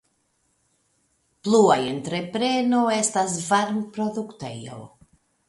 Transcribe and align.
Plua 1.47 1.75
entrepreno 1.89 2.81
estas 2.97 3.37
varmproduktejo. 3.53 4.83